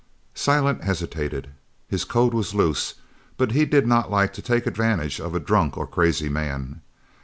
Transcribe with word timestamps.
Silent 0.33 0.83
hesitated. 0.83 1.51
His 1.87 2.05
code 2.05 2.33
was 2.33 2.55
loose, 2.55 2.95
but 3.37 3.51
he 3.51 3.65
did 3.65 3.85
not 3.85 4.09
like 4.09 4.33
to 4.33 4.41
take 4.41 4.65
advantage 4.65 5.19
of 5.19 5.35
a 5.35 5.39
drunk 5.39 5.77
or 5.77 5.83
a 5.83 5.87
crazy 5.87 6.27
man. 6.27 6.81